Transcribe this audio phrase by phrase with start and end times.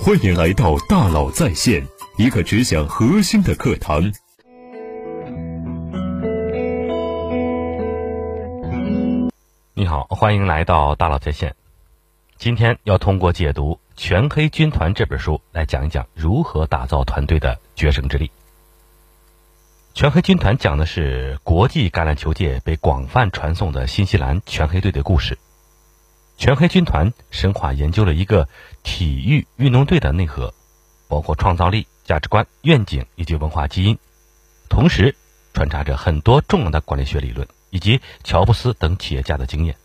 [0.00, 1.86] 欢迎来到大佬在线，
[2.16, 4.12] 一个只讲核心的课堂。
[9.74, 11.54] 你好，欢迎来到大佬在线。
[12.36, 18.26] 今天要通过解读《全黑军团》这本书来讲一讲如何打造团队的决胜之力。
[19.94, 25.38] 《全黑军团》讲的是国际橄榄球界被广泛传颂的新西兰全黑队的故事。
[26.42, 28.48] 全黑军团深化研究了一个
[28.82, 30.52] 体育运动队的内核，
[31.06, 33.96] 包括创造力、价值观、愿景以及文化基因，
[34.68, 35.14] 同时
[35.54, 39.76] 穿插着很多重要的管理学理论以及乔布斯等企业家的经验。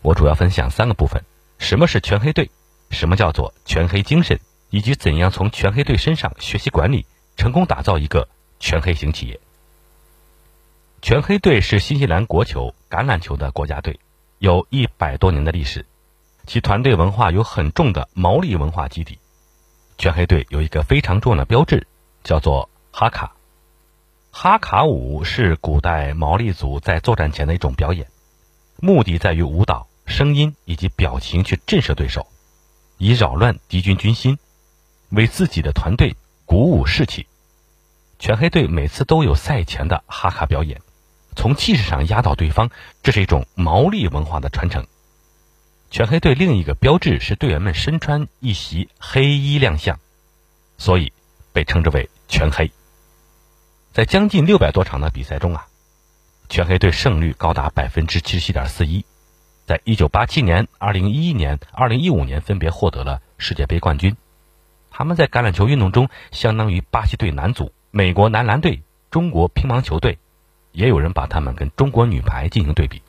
[0.00, 1.22] 我主要分享三个部分：
[1.58, 2.50] 什么是全黑队？
[2.90, 4.40] 什么叫做全黑精神？
[4.70, 7.04] 以及怎样从全黑队身上学习管理，
[7.36, 8.26] 成功打造一个
[8.60, 9.38] 全黑型企业。
[11.02, 14.00] 全黑队是新西兰国球橄榄球的国家队，
[14.42, 15.86] 有一百多年的历史，
[16.48, 19.20] 其团队文化有很重的毛利文化基底。
[19.98, 21.86] 全黑队有一个非常重要的标志，
[22.24, 23.36] 叫做哈卡。
[24.32, 28.08] 哈卡舞是古代毛利族在作战前的一种表演，
[28.80, 29.86] 目的在于舞蹈。
[30.06, 32.26] 声音以及表情去震慑对手，
[32.98, 34.40] 以扰乱敌军军心，
[35.10, 37.28] 为自己的团队鼓舞士气。
[38.18, 40.82] 全黑队每次都有赛前的哈卡表演，
[41.34, 42.70] 从气势上压倒对方，
[43.02, 44.86] 这是一种毛利文化的传承。
[45.90, 49.98] 全黑队另一个标志是队员们身穿一袭黑衣亮相，
[50.78, 51.12] 所以
[51.52, 52.70] 被称之为全黑。
[53.92, 55.66] 在将近六百多场的比赛中啊，
[56.48, 59.04] 全黑队胜率高达百分之七十七点四一。
[59.66, 64.16] 在一九八七年、二零一一年、二零一五年分别获得了世界杯冠军。
[64.90, 70.18] 他们在橄榄球运动中相当于巴西队男足、美国男篮队、中国乒乓球队，
[70.72, 73.00] 也有人把他们跟中国女排进行对比。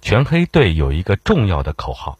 [0.00, 2.18] 全黑队有一个重要的口号：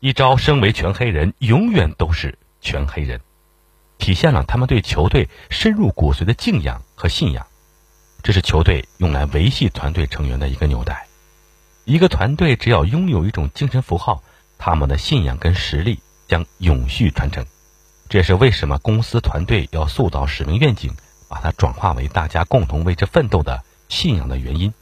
[0.00, 3.20] 一朝身为全黑人，永远都是全黑人，
[3.98, 7.46] 体现了他们对球队深入骨髓的敬仰和信仰。
[8.22, 11.06] 这是球队用来维系团队成员的一个纽带。
[11.86, 14.22] 一个团队只要拥有一种精神符号，
[14.58, 17.46] 他们的信仰跟实力将永续传承。
[18.10, 20.94] 这也是为什么公司团队要塑造使命愿景，
[21.30, 24.74] 把它转化为大家共同为之奋斗的信仰的原因。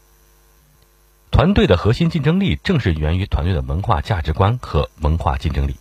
[1.31, 5.77] 团队的核心竞争力正是源于团队的文化价值观和文化竞争力。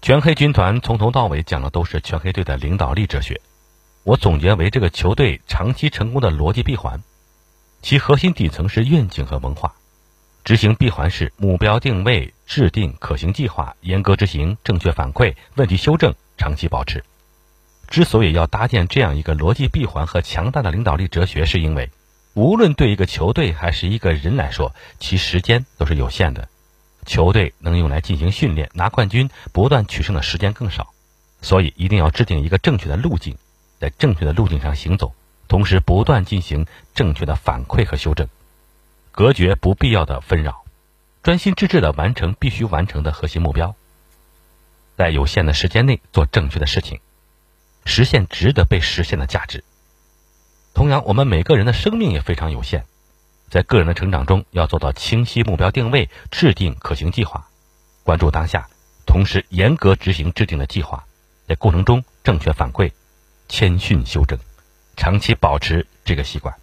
[0.00, 3.40] 全黑军团从头到尾讲的都是全黑队的领导力哲学，
[4.02, 7.02] 我总结为这个球队长期成功的逻辑闭环。
[7.82, 9.74] 其核心底层是愿景和文化，
[10.42, 17.04] 执行闭环是目标定位、制定可行计划、严格执行、正确反馈、问题修正、长期保持。
[17.88, 21.90] 之所以要搭建这样一个逻辑闭环和强大的领导力哲学，是因为
[22.34, 26.48] 无论对一个球队还是一个人来说，其时间都是有限的。
[27.06, 30.92] 球队能用来进行训练、拿冠军、不断取胜的时间更少，
[31.40, 33.36] 所以一定要制定一个正确的路径，
[33.80, 35.14] 在正确的路径上行走。
[35.48, 38.28] 同时，不断进行正确的反馈和修正，
[39.10, 40.64] 隔绝不必要的纷扰，
[41.22, 43.74] 专心致志的完成必须完成的核心目标，
[44.98, 47.00] 在有限的时间内做正确的事情，
[47.84, 49.64] 实现值得被实现的价值。
[50.74, 52.84] 同样，我们每个人的生命也非常有限，
[53.50, 57.48] 在个人的成长中要做到清晰目标定位，制定可行计划，
[58.04, 58.68] 关注当下，
[59.06, 61.04] 同时严格执行制定的计划，
[61.46, 62.92] 在过程中正确反馈，
[63.48, 64.38] 谦逊修正。
[64.96, 66.54] 长期保持这个习惯。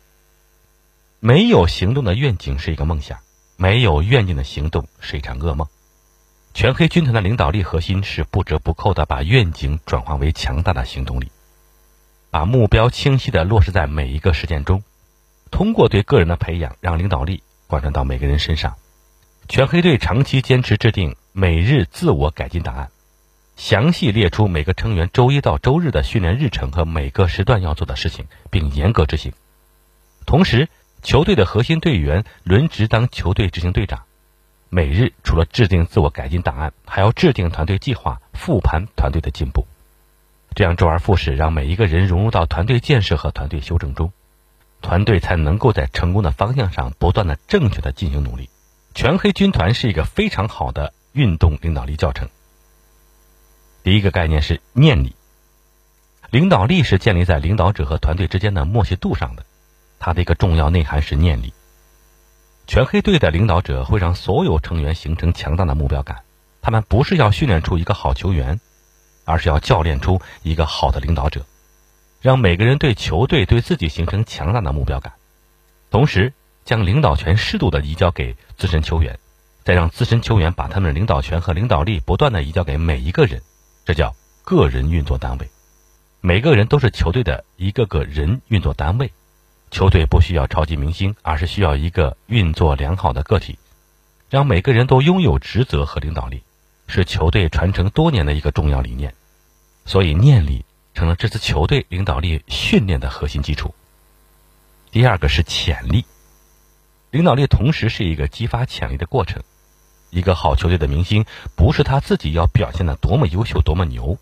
[1.20, 3.20] 没有行动的愿景是一个梦想，
[3.56, 5.68] 没有愿景的行动是一场噩梦。
[6.56, 11.30] 全黑军团的领导力核心是不折不扣的把愿景转化为强大的行动力，
[12.32, 14.82] 把目标清晰的落实在每一个实践中，
[15.52, 18.76] 通过对个人的培养，让领导力贯穿到每个人身上。
[19.50, 22.90] 全黑队长期坚持制定每日自我改进档案。
[23.58, 29.34] 详细列出每个成员周一到周日的训练日程和每个时段要做的事情，并严格执行。
[30.26, 30.70] 同时，
[31.04, 34.04] 球队的核心队员轮值当球队执行队长，
[34.76, 39.66] 每日除了制定自我改进档案，还要制定团队计划，复盘团队的进步。
[40.54, 44.12] 这样周而复始，让每一个人融入到团队建设和团队修正中，
[44.82, 48.50] 团队才能够在成功的方向上不断的正确的进行努力。
[48.94, 52.28] 全黑军团是一个非常好的运动领导力教程。
[53.82, 55.16] 第一个概念是念力，
[56.32, 59.46] 领导力是建立在领导者和团队之间的默契度上的，
[60.00, 61.54] 它的一个重要内涵是念力。
[62.68, 66.24] 全黑队的领导者会让所有成员形成强大的目标感，
[66.62, 68.60] 他们不是要训练出一个好球员，
[69.24, 71.46] 而是要教练出一个好的领导者，
[72.22, 75.14] 让每个人对球队对自己形成强大的目标感，
[75.92, 76.34] 同时
[76.64, 79.20] 将领导权适度的移交给资深球员，
[79.64, 83.42] 再让资深球员把他们的领导权和领导力不断的移交给每一个人，
[83.86, 85.48] 这叫个人运作单位。
[86.20, 89.12] 每个人都是球队的一个个人运作单位。
[89.76, 93.60] 球队不需要超级明星，而是需要一个运作良好的个体，
[94.30, 96.44] 让每个人都拥有职责和领导力，
[96.88, 99.14] 是球队传承多年的一个重要理念。
[99.84, 100.64] 所以，念力
[100.94, 103.76] 成了这支球队领导力训练的核心基础。
[104.92, 106.06] 第二个是潜力，
[107.12, 109.44] 领导力同时是一个激发潜力的过程。
[110.10, 111.26] 一个好球队的明星，
[111.58, 114.18] 不是他自己要表现的多么优秀、多么牛，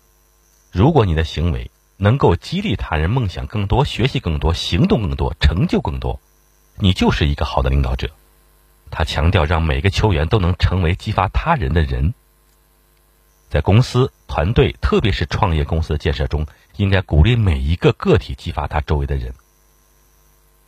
[0.72, 6.20] 如果你的行为，能够激励他人梦想更多、学习更多、行动更多、成就更多，
[6.76, 8.10] 你就是一个好的领导者。
[8.90, 12.14] 他强调让每个球员都能成为激发他人的人。
[13.48, 16.46] 在公司、团队，特别是创业公司的建设中，
[16.76, 19.32] 应该鼓励每一个个体激发他周围的人。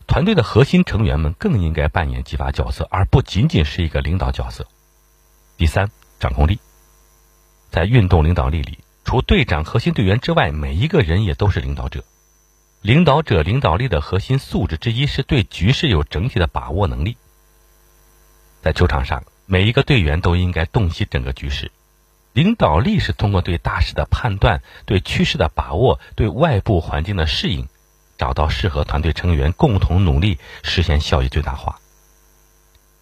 [0.07, 4.67] 团队的核心成员们更应该扮演激发角色，而不仅仅是一个领导角色。
[5.57, 5.91] 第三，
[6.21, 6.61] 掌控力，
[7.71, 8.79] 在运动领导力里。
[9.07, 12.03] 除队长、核心队员之外，每一个人也都是领导者。
[12.83, 17.17] 领导者领导力的核心素质之一是对局势有整体的把握能力。
[18.63, 21.71] 在球场上，每一个队员都应该洞悉整个局势。
[22.33, 27.69] 领导力是通过对大势的判断、对趋势的把握、对外部环境的适应，
[28.19, 31.79] 找到适合团队成员共同努力，实现效益最大化。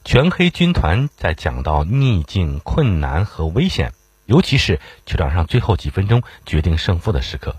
[0.05, 3.95] 全黑军团在讲到逆境、困难和危险。
[4.27, 7.57] 尤其是球场上最后几分钟决定胜负的时刻，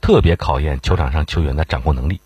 [0.00, 2.20] 特别考验球场上球员的掌控能力。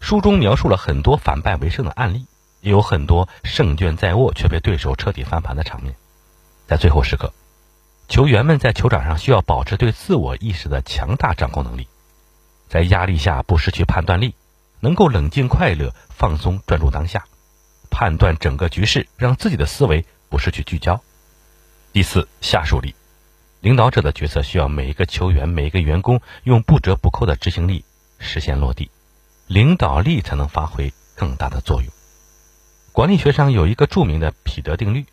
[0.00, 2.26] 书中描述了很多反败为胜的案例，
[2.60, 5.94] 也有很多胜券在握却被对手彻底翻盘的场面。
[6.66, 7.32] 在最后时刻，
[8.08, 11.88] 球员们在球场上需要保持对自我意识的强大掌控能力，
[12.68, 14.34] 在压力下不失去判断力，
[14.80, 17.24] 能够冷静、快乐、放松、专注当下，
[17.90, 21.02] 判断整个局势，让自己的思维不失去聚焦。
[21.94, 22.92] 第四，下属力，
[23.60, 27.84] 领导者的角色需要每一个球员、每一个员工用不折不扣的执行力
[28.18, 28.90] 实现落地，
[29.46, 31.92] 领导力才能发挥更大的作用。
[32.90, 35.06] 管理学上有一个著名的彼得定律：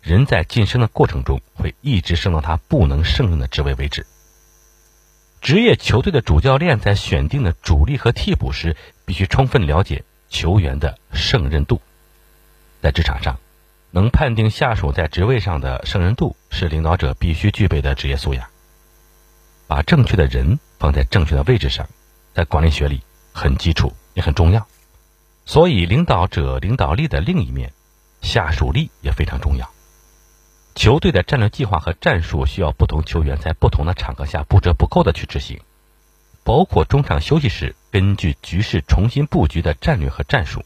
[0.00, 4.06] 人在晋升的过程中会一直升到他不能胜任的职位为止。
[5.42, 8.74] 职业球队的主教练在选定的主力和替补时，
[9.04, 11.82] 必须充分了解球员的胜任度。
[12.80, 13.38] 在职场上。
[13.92, 18.48] 能判定下属在职位上的胜任度，是领导者必须具备的职业素养。
[19.66, 21.88] 把正确的人放在正确的位置上，
[22.34, 23.02] 在管理学里
[23.32, 24.66] 很基础也很重要。
[25.44, 27.72] 所以，领导者领导力的另一面，
[28.20, 29.68] 下属力也非常重要。
[30.76, 35.60] 球队的战略计划和战术需要不同球员在不同的场合下不折不扣的去执行，
[36.44, 40.64] 包括中场休息时根据局势重新布局的战略和战术。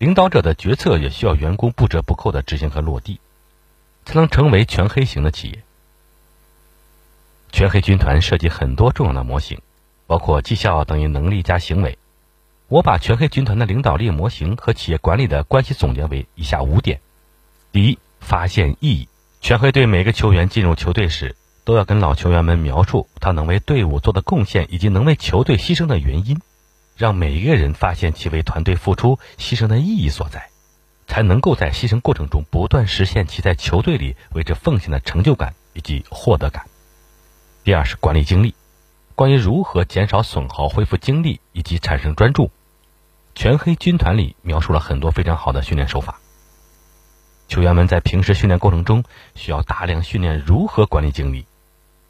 [0.00, 3.20] 领导者的决策也需要员工不折不扣的执行和落地，
[4.06, 5.62] 才能成为全黑型的企业。
[7.52, 9.60] 全黑军团涉及很多重要的模型，
[10.06, 11.98] 包括绩效等于能力加行为。
[12.68, 17.02] 我把全黑军团的领导力模型和企业管理的关系总结为以下五点：
[17.70, 19.06] 第一，发现意义。
[19.42, 26.40] 全黑队每个球员进入球队时，都要跟老球员们描述他能为队伍做的贡献以及能为球队牺牲的原因。
[27.00, 30.50] 让每一个人发现其为团队付出、牺牲的意义所在，
[31.06, 36.66] 才能够在牺牲过程中不断实现其在球队里为之奉献的成就感以及获得感。
[37.64, 38.54] 第二是管理精力，
[39.14, 42.50] 关于如何减少损耗、恢复精力以及产生专注，
[43.34, 46.20] 全黑军团里描述了很多非常好的训练手法。
[47.48, 49.04] 球员们在平时训练过程中
[49.34, 51.46] 需要大量训练如何管理精力，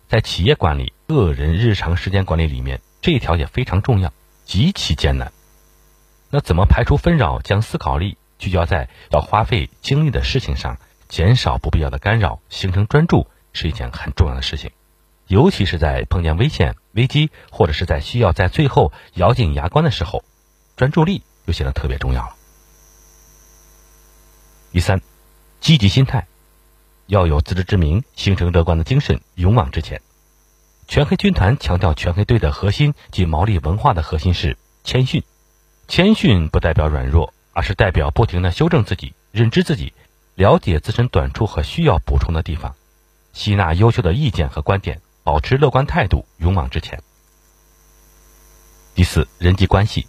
[0.09, 4.13] 在企业管理、个人日常时间管理里面，这一条也非常重要。
[4.51, 5.33] 极其艰难，
[6.29, 10.77] 那怎么排除纷扰，将思考力聚焦在要花费精力的事情上，
[11.09, 14.73] 减少不必要的干扰，形成专注，是一件很重要的事情。
[15.29, 20.25] 尤其是在碰见危险、危机，或者是在需要在最后咬紧牙关的时候，
[20.75, 22.35] 专注力就显得特别重要了。
[24.73, 25.01] 第三，
[25.61, 26.27] 积极心态，
[27.07, 30.03] 要有自知之明，形成乐观的精神，勇往直前。
[30.91, 35.23] 全黑军团强调，全黑队的核心及毛利文化的核心是谦逊。
[35.87, 39.93] 谦逊不代表软弱，而是代表不停的修正自己、认知自己、
[40.35, 42.75] 了解自身短处和需要补充的地方，
[43.33, 47.01] 吸纳优秀的意见和观点，保持乐观态度，勇往直前。
[48.97, 50.09] 第四，人际关系。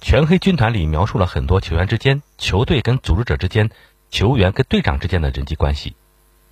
[0.00, 3.68] 全黑军团里描述了很多球员之间、球队跟组织者之间、
[4.10, 5.96] 球员跟队长之间的人际关系，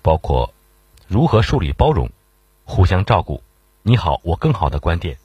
[0.02, 0.52] 包括
[1.07, 2.11] 如何树立包容、
[2.64, 3.40] 互相照顾。
[3.85, 5.19] 你好，我更好的观点，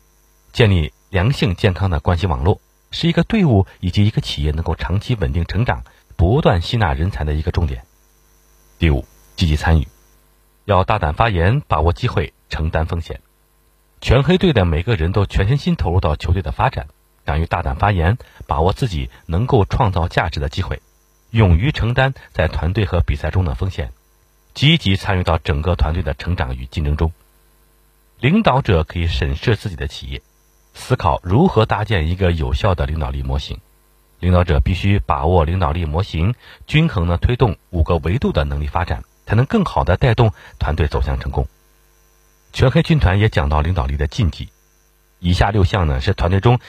[0.52, 2.60] 建立良性健康的关系网络，
[2.90, 5.84] 是一个队伍以及一个企业能够长期稳定成长、
[6.16, 7.84] 不断吸纳人才的一个重点。
[8.80, 9.88] 第五，积极参与，
[10.66, 13.22] 要大胆发言，把握机会，承担风险。
[14.02, 16.88] 全黑队的每个人都全身心投入到球队的发展，
[17.26, 20.82] 敢于大胆发言，把握自己能够创造价值的机会，
[21.30, 23.94] 勇于承担在团队和比赛中的风险，
[24.56, 27.12] 积极参与到整个团队的成长与竞争中。
[28.20, 30.24] 领导者可以审视自己的企业，
[30.74, 33.60] 思考如何搭建一个有效的领导力模型。
[34.20, 36.34] 领导者必须把握领导力模型，
[36.66, 41.48] 均衡的推动五个维度的能力发展，才能更好的带动团队走向成功。
[42.54, 44.50] 全黑军团也讲到领导力的禁忌，
[45.20, 46.60] 以下六项呢是团队中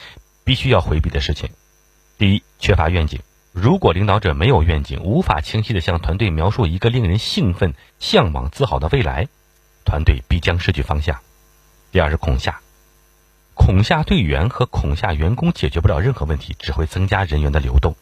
[0.43, 1.49] 必须要回避的事情。
[2.19, 3.21] 第一，缺乏愿景。
[3.53, 9.27] 如果领导者没有愿景，无法清晰的向团队描述一个令人兴奋、向往、自豪的未来，
[9.83, 11.19] 团队必将失去方向。
[11.91, 12.59] 第二是恐吓。
[13.55, 17.95] 恐吓队员和恐吓员工解决不了任何问题，只会增加人员的流动。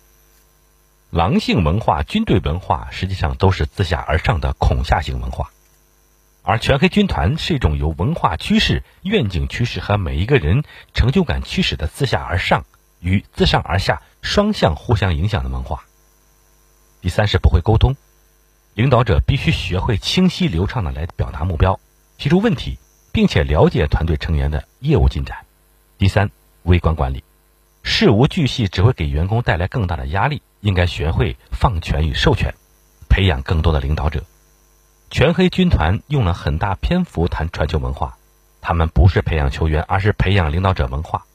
[1.09, 5.51] 狼性文化、军队文化实际上都是自下而上的恐吓性文化，
[6.43, 10.63] 而全黑军团是一种由文化趋势、愿景趋势和每一个人
[10.93, 12.65] 成就感驱使的自下而上
[12.99, 15.85] 与自上而下双向互相影响的文化。
[17.01, 17.95] 第三是不会沟通，
[18.73, 21.79] 领导者必须学会清晰流畅的来表达目标、
[22.17, 22.77] 提出问题，
[23.17, 25.39] 并且了解团队成员的业务进展。
[25.97, 26.29] 第三，
[26.61, 27.23] 微观管理，
[27.81, 30.43] 事无巨细只会给员工带来更大的压力。
[30.61, 32.53] 应该学会放权与授权，
[33.09, 34.23] 培养更多的领导者。
[35.09, 38.19] 全黑军团用了很大篇幅谈传球文化，
[38.61, 41.25] 他们不是培养球员，而是培养领导者文化，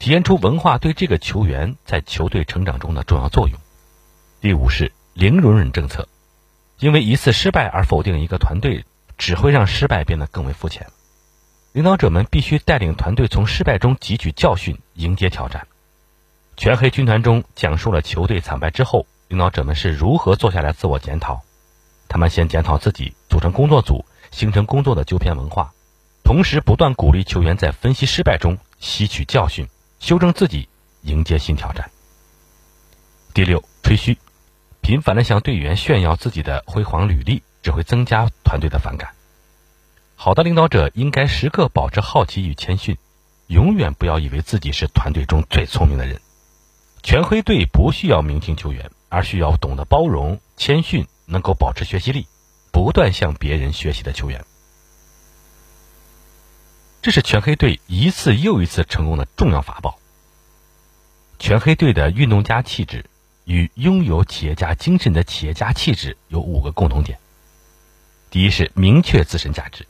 [0.00, 3.56] 体现出文化对这个球员在球队成长中的重要作用。
[4.40, 6.08] 第五是零容忍政策，
[6.80, 8.84] 因为一次失败而否定一个团队，
[9.20, 10.86] 只会让失败变得更为肤浅。
[11.72, 15.68] 领导者们必须带领团队从失败中汲取教训，迎接挑战。
[16.56, 21.42] 全黑军团中讲述了球队惨败之后，领导者们是如何坐下来自我检讨。
[22.08, 25.70] 他们先检讨自己，组成工作组，形成工作的纠偏文化，
[26.24, 29.68] 同时不断鼓励球员在分析失败中吸取教训，
[30.00, 30.66] 修正自己，
[31.02, 31.88] 迎接新挑战。
[33.34, 34.16] 第六，吹嘘，
[34.80, 39.10] 频繁的向队员炫耀自己的辉煌履历，只会增加团队的反感。
[40.16, 42.98] 好的领导者应该时刻保持好奇与谦逊，
[43.46, 46.20] 永远不要以为自己是团队中最聪明的人。
[47.02, 52.26] 全黑队不需要明星球员，而需要懂得包容、谦逊、能够保持学习力、
[52.70, 54.44] 不断向别人学习的球员。
[57.00, 59.98] 这是全黑队一次又一次成功的重要法宝。
[61.38, 63.06] 全黑队的运动家气质
[63.46, 67.18] 与拥有企业家精神的企业家气质有五个共同点：
[68.30, 69.86] 第一是明确自身价值。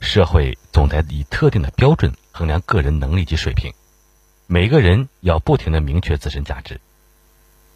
[0.00, 3.72] 社会总在以特定的标准衡量个人能力及水平，
[4.48, 6.80] 每个人要不停的明确自身价值。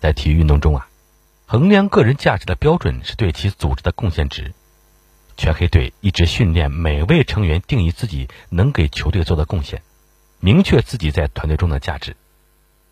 [0.00, 0.88] 在体育运动中啊，
[1.47, 4.52] 衡量个人价值的标准是对其组织的贡献值。
[5.37, 9.82] 全黑队一直训练每位成员定义自己能给球队做的贡献，
[10.40, 12.16] 明确自己在团队中的价值。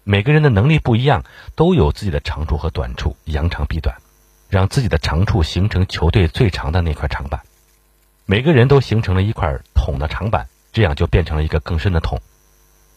[0.04, 1.24] 每个人的能力不一样，
[1.56, 4.00] 都有自己的长处和短处，扬长避短，
[4.48, 7.40] 让自己的长处形成球队最长的那块长板。
[8.24, 12.20] 每个人都形成了一块桶的长板，这样就变成了一个更深的桶。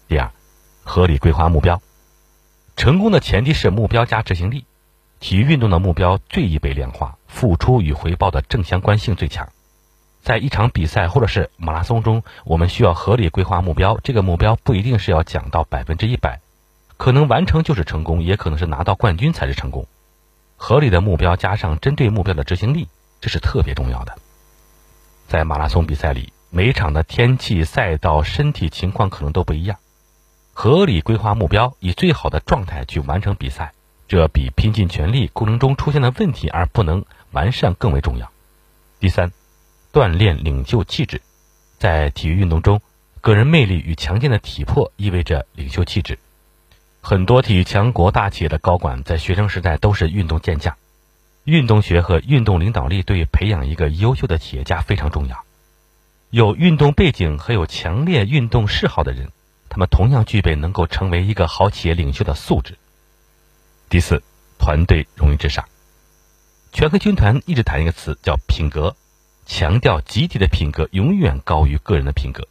[0.07, 0.31] 第二，
[0.83, 1.81] 合理规划目标。
[2.75, 4.65] 成功的前提是目标加执行力。
[5.19, 9.49] 体育运动的目标最易被量化，付出与回报的正相关性最强。
[10.21, 13.99] 在一场比赛或者是马拉松中，我们需要合理规划目标。
[14.01, 16.39] 这个目标不一定是要讲到百分之一百，
[16.95, 19.87] 可能完成就是成功，也可能是拿到冠军才是成功。
[20.61, 22.89] 合理的目标加上针对目标的执行力，
[23.21, 24.17] 这是特别重要的。
[25.29, 29.77] 在马拉松比赛里，每场的天气、赛道、身体情况可能都不一样。
[30.53, 33.71] 合理规划目标，以最好的状态去完成比赛，
[34.09, 38.29] 这比拼尽全力过程中出现的问题而不能完善更为重要。
[38.99, 39.31] 第三，
[39.93, 41.21] 锻炼领袖气质。
[41.77, 42.81] 在体育运动中，
[43.21, 46.19] 个人魅力与强健的体魄意味着领袖气质。
[47.09, 50.77] 很多体育强国大企业的高管在学生时代都是运动健将。
[51.43, 55.43] 运动学和运动领导力对培养一个优秀的企业家非常重要。
[56.29, 59.31] 有运动背景和有强烈运动嗜好的人，
[59.69, 62.77] 他们同样具备能够成为一个好企业领袖的素质。
[63.89, 64.21] 第四，
[64.59, 65.65] 团队荣誉至上。
[66.71, 68.95] 全黑军团一直谈一个词叫品格，
[69.47, 72.47] 强调集体的品格永远高于个人的品格。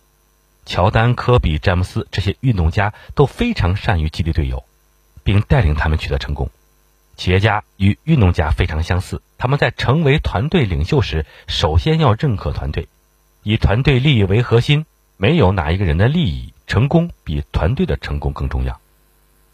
[0.69, 4.65] 乔丹、科比、詹姆斯这些运动家都非常善于激励队友，
[5.25, 6.51] 并带领他们取得成功。
[7.17, 12.87] 企业家与运动家非常相似，他们在成为团队领袖时，首先要认可团队，
[13.43, 14.85] 以团队利益为核心，
[15.17, 18.79] 没有哪一个人的利益成功比团队的成功更重要，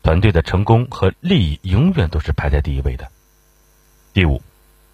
[0.02, 3.08] 团队的成功和利益永远都是排在第一位的。
[4.12, 4.42] 第五，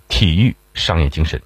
[0.09, 1.41] 体育商业精神，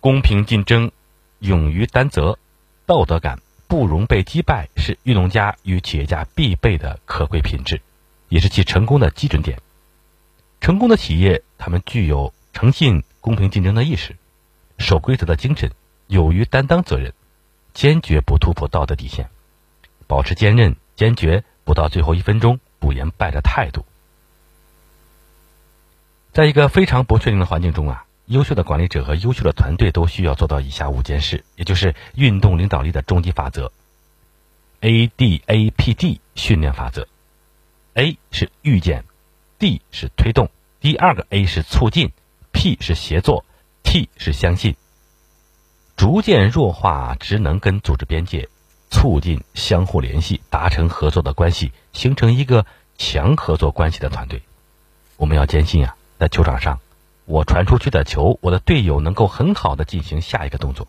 [0.00, 0.92] 公平竞争，
[1.38, 2.38] 勇于担责，
[2.84, 7.80] 道德感，不容被击败，是运动家与企业家必备的可贵品质，
[8.28, 9.60] 也是其成功的基准点。
[10.60, 14.16] 成功的企业，他们具有诚信、公平竞争的意识，
[14.76, 15.70] 守规则的精神，
[16.08, 17.14] 勇于担当责任，
[17.72, 19.30] 坚决不突破道德底线，
[20.08, 23.86] 保持坚韧、坚决，不到最后一分钟不言败的态度。
[26.32, 33.72] 在一个非常不确定的环境中啊，优秀的管理者和优秀的团队都需要做到以下五件事，也就是运动领导力的终极法则
[34.78, 37.08] ——A D A P D 训练法则。
[37.94, 39.02] A 是预见
[39.58, 40.48] ，D 是推动，
[40.80, 42.12] 第二个 A 是促进
[42.52, 43.44] ，P 是协作
[43.82, 44.76] ，T 是相信。
[45.96, 48.48] 逐渐弱化职能跟组织边界，
[48.90, 52.64] 促进相互联系，达成合作的关系，形成一个
[52.96, 54.40] 强合作关系的团队。
[55.16, 55.96] 我们要坚信啊。
[56.20, 56.78] 在球场上，
[57.30, 60.88] 我传出去的球，我的队友能够很好的进行下一个动作。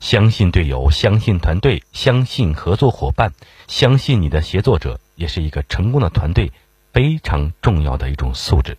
[0.00, 3.34] 相信队友，相信团队，相信合作伙伴，
[3.66, 6.52] 相信你的协作者，也是一个成功的团队
[6.94, 8.78] 非常重要的一种素质。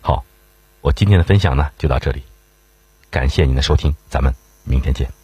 [0.00, 0.24] 好，
[0.80, 2.22] 我今天的分享呢就到这里，
[3.10, 4.34] 感谢您的收听，咱们
[4.64, 5.17] 明天见。